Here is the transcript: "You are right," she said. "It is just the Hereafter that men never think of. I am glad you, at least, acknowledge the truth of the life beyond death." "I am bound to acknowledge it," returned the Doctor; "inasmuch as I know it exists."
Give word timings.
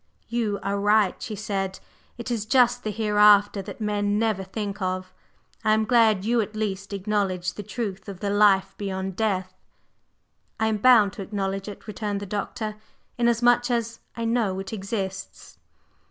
"You 0.29 0.57
are 0.63 0.79
right," 0.79 1.21
she 1.21 1.35
said. 1.35 1.79
"It 2.17 2.31
is 2.31 2.47
just 2.47 2.83
the 2.83 2.89
Hereafter 2.89 3.61
that 3.61 3.79
men 3.79 4.17
never 4.17 4.43
think 4.43 4.81
of. 4.81 5.13
I 5.63 5.73
am 5.73 5.85
glad 5.85 6.25
you, 6.25 6.41
at 6.41 6.55
least, 6.55 6.91
acknowledge 6.91 7.53
the 7.53 7.61
truth 7.61 8.09
of 8.09 8.19
the 8.19 8.31
life 8.31 8.73
beyond 8.79 9.15
death." 9.15 9.53
"I 10.59 10.65
am 10.69 10.77
bound 10.77 11.13
to 11.13 11.21
acknowledge 11.21 11.67
it," 11.67 11.85
returned 11.85 12.19
the 12.19 12.25
Doctor; 12.25 12.77
"inasmuch 13.19 13.69
as 13.69 13.99
I 14.17 14.25
know 14.25 14.57
it 14.57 14.73
exists." 14.73 15.59